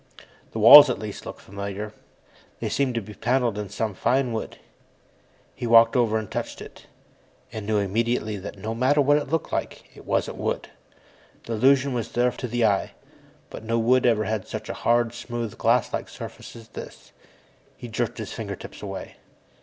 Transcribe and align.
The 0.51 0.57
walls, 0.57 0.89
at 0.89 0.97
least, 0.97 1.27
looked 1.27 1.41
familiar. 1.41 1.93
They 2.59 2.69
seemed 2.69 2.95
to 2.95 3.03
be 3.03 3.13
paneled 3.13 3.55
in 3.59 3.69
some 3.69 3.93
fine 3.93 4.33
wood. 4.33 4.57
He 5.53 5.67
walked 5.67 5.95
over 5.95 6.17
and 6.17 6.31
touched 6.31 6.59
it. 6.59 6.87
And 7.51 7.67
knew 7.67 7.77
immediately 7.77 8.37
that, 8.37 8.57
no 8.57 8.73
matter 8.73 8.99
what 8.99 9.17
it 9.19 9.29
looked 9.29 9.51
like, 9.51 9.95
it 9.95 10.03
wasn't 10.03 10.37
wood. 10.37 10.69
The 11.43 11.53
illusion 11.53 11.93
was 11.93 12.13
there 12.13 12.31
to 12.31 12.47
the 12.47 12.65
eye, 12.65 12.93
but 13.51 13.63
no 13.63 13.77
wood 13.77 14.07
ever 14.07 14.23
had 14.23 14.47
such 14.47 14.69
a 14.69 14.73
hard, 14.73 15.13
smooth, 15.13 15.55
glasslike 15.59 16.09
surface 16.09 16.55
as 16.55 16.69
this. 16.69 17.11
He 17.77 17.87
jerked 17.87 18.17
his 18.17 18.33
fingertips 18.33 18.81
away. 18.81 19.17